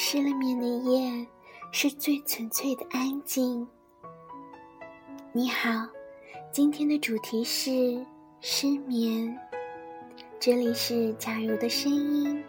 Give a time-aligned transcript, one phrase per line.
[0.00, 1.26] 失了眠的夜
[1.72, 3.66] 是最纯粹的安静。
[5.32, 5.88] 你好，
[6.52, 8.06] 今天的主题是
[8.40, 9.36] 失眠。
[10.38, 12.40] 这里是假如的声音。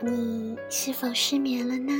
[0.00, 1.92] 你是否失眠了呢？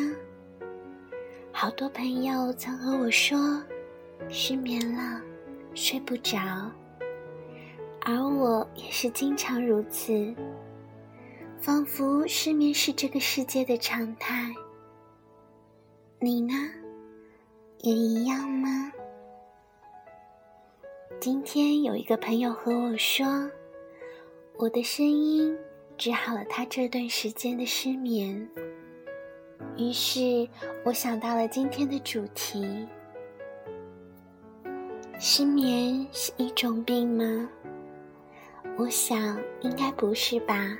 [1.50, 3.60] 好多朋友曾和我说，
[4.28, 5.20] 失眠了，
[5.74, 6.38] 睡不着。
[8.02, 10.32] 而我也是经常如此，
[11.60, 14.50] 仿佛失眠是这个世界的常态。
[16.18, 16.54] 你呢，
[17.80, 18.90] 也一样吗？
[21.20, 23.26] 今天有一个朋友和我说，
[24.56, 25.54] 我的声音
[25.98, 28.48] 治好了他这段时间的失眠。
[29.76, 30.48] 于是
[30.82, 32.88] 我想到了今天的主题：
[35.18, 37.50] 失眠是一种病吗？
[38.78, 40.74] 我想应该不是吧。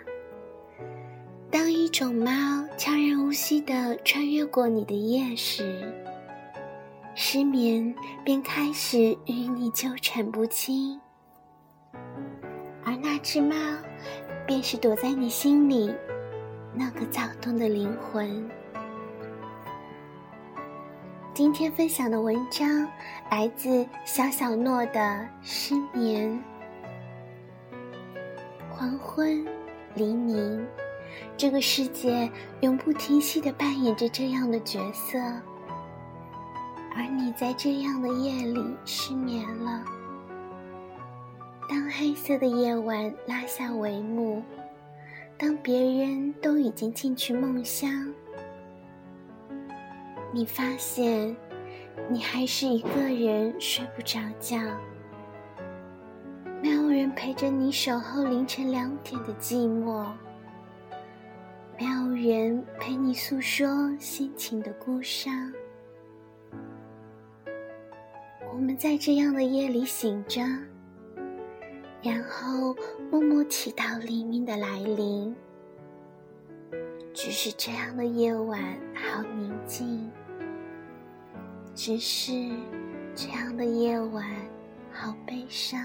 [1.91, 2.31] 种猫
[2.77, 5.93] 悄然无息地穿越过你的夜时，
[7.17, 7.93] 失眠
[8.25, 11.01] 便开始与你纠缠不清，
[12.85, 13.57] 而那只猫，
[14.47, 15.93] 便是躲在你心里
[16.73, 18.49] 那个躁动的灵魂。
[21.35, 22.89] 今天分享的文章
[23.31, 25.01] 来自小小诺的
[25.43, 26.31] 《失眠》。
[28.71, 29.45] 黄昏，
[29.95, 30.65] 黎明，
[31.37, 32.31] 这个世界
[32.61, 35.19] 永不停息地扮演着这样的角色，
[36.95, 39.85] 而你在这样的夜里失眠了。
[41.69, 44.43] 当黑色的夜晚拉下帷幕，
[45.39, 48.13] 当别人都已经进去梦乡，
[50.33, 51.35] 你发现，
[52.09, 54.59] 你还是一个人睡不着觉。
[56.63, 60.07] 没有人陪着你守候凌晨两点的寂寞，
[61.81, 65.51] 没有人陪你诉说心情的孤伤。
[68.53, 70.43] 我们在这样的夜里醒着，
[72.03, 72.77] 然后
[73.11, 75.35] 默默祈祷黎明的来临。
[77.15, 78.61] 只是这样的夜晚
[78.95, 80.11] 好宁静，
[81.75, 82.31] 只是
[83.15, 84.27] 这样的夜晚
[84.93, 85.81] 好悲伤。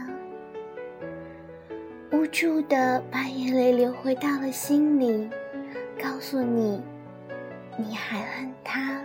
[2.12, 5.30] 无助的把眼泪流回到了心里，
[6.02, 6.82] 告诉你，
[7.78, 9.02] 你还恨他。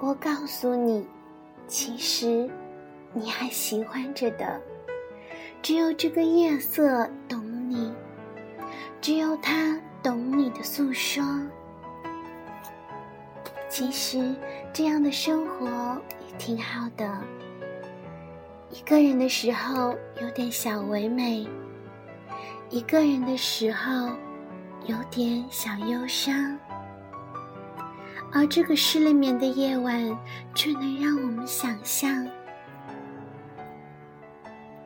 [0.00, 1.06] 我告诉你，
[1.66, 2.48] 其实
[3.12, 4.60] 你还喜欢着的。
[5.62, 7.92] 只有这个夜色懂你，
[9.00, 11.24] 只有他懂你的诉说。
[13.68, 14.34] 其实
[14.72, 17.20] 这样的生活也挺好的。
[18.70, 21.46] 一个人的时候有点小唯美，
[22.70, 24.10] 一个人的时候
[24.86, 26.56] 有点小忧伤，
[28.32, 30.16] 而这个失了眠的夜晚，
[30.54, 32.24] 却能让我们想象，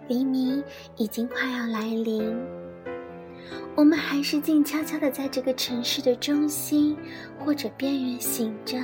[0.08, 0.64] 黎明
[0.96, 2.34] 已经快要来临，
[3.74, 6.96] 我们还是静悄悄的在这个城市的中心
[7.38, 8.78] 或者边缘醒着，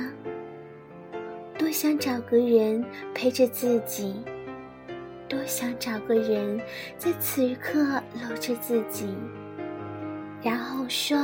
[1.57, 2.85] 多想找个人
[3.15, 4.15] 陪着自己。
[5.29, 6.57] 多想找个人
[6.97, 9.07] 在此刻搂着自己，
[10.47, 11.17] 然后说：“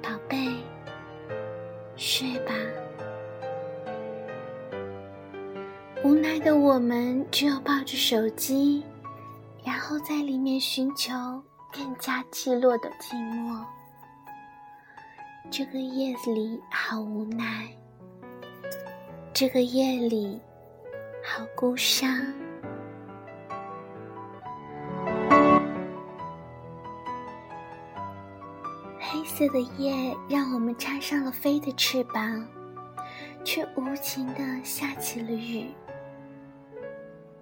[0.00, 0.36] 宝贝，
[1.96, 2.52] 睡吧。”
[6.04, 8.84] 无奈的我们只有抱着手机，
[9.64, 11.12] 然后在里面寻求
[11.72, 13.60] 更加寂落的寂寞。
[15.50, 17.68] 这个夜里好无奈，
[19.34, 20.40] 这个夜里
[21.24, 22.08] 好孤伤。
[29.12, 32.46] 黑色的夜让我们插上了飞的翅膀，
[33.42, 35.66] 却无情地下起了雨。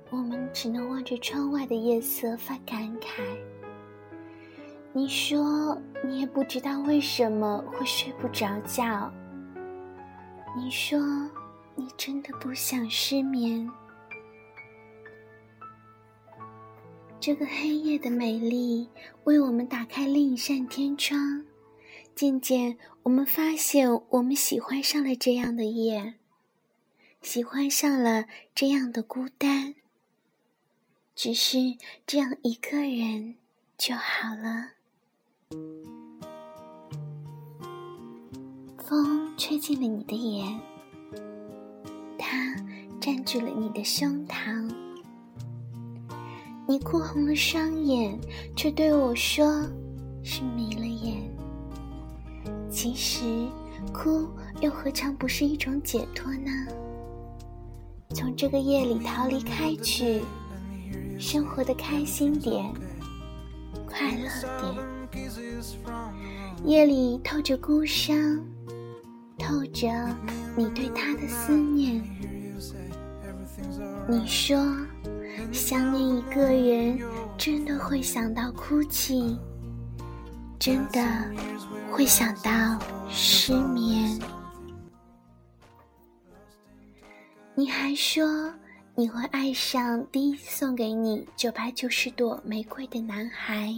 [0.08, 3.20] 我们只能望着窗外的夜色发感慨。
[4.94, 9.12] 你说你也不知道为什么会睡不着觉。
[10.56, 10.98] 你说
[11.75, 13.70] 你真的不想失眠。
[17.20, 18.88] 这个黑夜的美丽
[19.25, 21.44] 为我们打开另一扇天窗。
[22.18, 26.14] 渐渐，我们发现，我们喜欢上了这样的夜，
[27.22, 28.24] 喜欢上了
[28.56, 29.76] 这样的孤单。
[31.14, 33.36] 只是这样一个人
[33.76, 34.70] 就好了。
[38.78, 40.58] 风吹进了你的眼，
[42.18, 42.56] 它
[43.00, 44.68] 占据了你的胸膛。
[46.66, 48.18] 你哭红了双眼，
[48.56, 49.62] 却对我说
[50.24, 51.22] ：“是迷了眼。”
[52.80, 53.25] 其实，
[53.92, 54.28] 哭
[54.60, 56.52] 又何尝不是一种解脱呢？
[58.14, 60.20] 从这个夜里逃离开去，
[61.19, 62.72] 生活的开心点，
[63.84, 64.28] 快乐
[64.60, 64.72] 点。
[66.64, 68.16] 夜里透着孤伤，
[69.36, 69.88] 透着
[70.56, 72.00] 你对他的思念。
[74.08, 74.56] 你说，
[75.50, 77.00] 想念一个人，
[77.36, 79.36] 真的会想到哭泣，
[80.58, 81.00] 真的
[81.90, 82.78] 会想到
[83.08, 84.19] 失眠。
[87.55, 88.52] 你还说
[88.94, 93.72] 你会爱上第一次送给你九百九十朵玫瑰的男孩，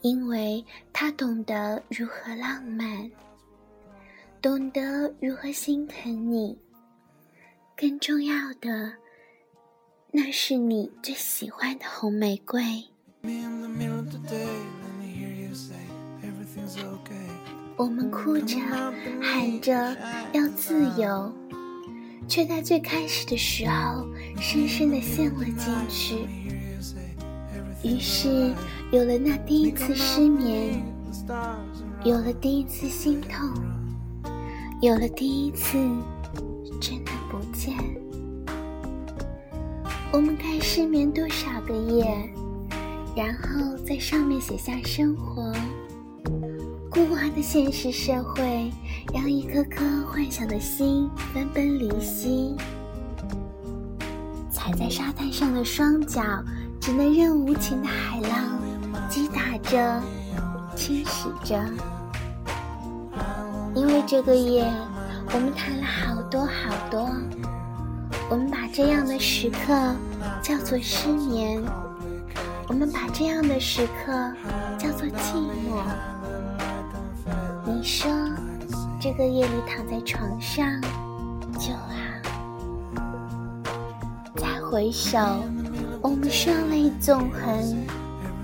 [0.00, 3.10] 因为他懂得如何浪漫，
[4.40, 6.58] 懂得如何心疼你。
[7.76, 8.92] 更重要的，
[10.10, 12.62] 那是你最喜欢的红玫瑰。
[17.76, 18.56] 我们哭着
[19.20, 19.96] 喊着
[20.32, 21.32] 要自由。
[22.26, 24.06] 却在最开始的时候，
[24.40, 26.16] 深深的陷了进去。
[27.82, 28.50] 于是，
[28.90, 30.82] 有了那第一次失眠，
[32.02, 33.46] 有了第一次心痛，
[34.80, 35.76] 有了第一次
[36.80, 37.76] 真的不见。
[40.10, 42.06] 我们该失眠多少个夜，
[43.16, 45.52] 然后在上面写下生活。
[46.90, 48.70] 孤寡的现实社会，
[49.12, 52.54] 让一颗颗幻想的心分崩离析。
[54.50, 56.22] 踩在沙滩上的双脚，
[56.80, 58.58] 只能任无情的海浪
[59.08, 60.02] 击打着、
[60.76, 61.60] 侵蚀着。
[63.74, 64.64] 因为这个夜，
[65.32, 67.10] 我们谈了好多好多。
[68.30, 69.94] 我们把这样的时刻
[70.40, 71.60] 叫做失眠，
[72.66, 74.12] 我们把这样的时刻
[74.78, 75.36] 叫做寂
[75.68, 75.82] 寞。
[77.66, 78.10] 你说，
[79.00, 80.80] 这个夜里躺在床上
[81.58, 81.92] 就好。
[84.36, 85.18] 再回首，
[86.00, 87.76] 我们双泪纵横，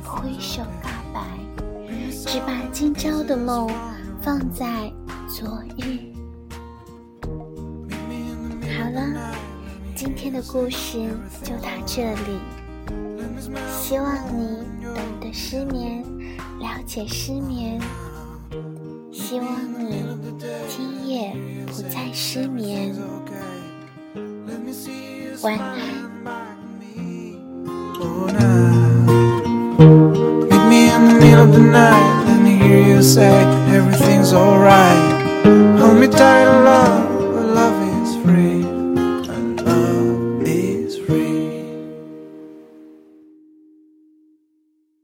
[0.05, 1.23] 挥手告白，
[2.27, 3.71] 只把今朝的梦
[4.21, 4.93] 放在
[5.29, 6.13] 昨日。
[8.79, 9.35] 好了，
[9.97, 11.09] 今天的故事
[11.43, 12.60] 就到这里。
[13.41, 16.05] 希望你懂得失眠，
[16.61, 17.81] 了解失眠。
[19.13, 19.49] 希望
[19.79, 20.05] 你
[20.69, 21.35] 今夜
[21.67, 22.95] 不再失眠，
[25.43, 25.91] 晚安。